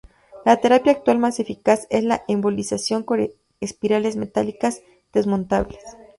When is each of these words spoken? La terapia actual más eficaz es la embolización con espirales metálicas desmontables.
La 0.45 0.57
terapia 0.59 0.93
actual 0.93 1.19
más 1.19 1.39
eficaz 1.39 1.85
es 1.91 2.03
la 2.03 2.23
embolización 2.27 3.03
con 3.03 3.29
espirales 3.59 4.15
metálicas 4.15 4.81
desmontables. 5.13 5.79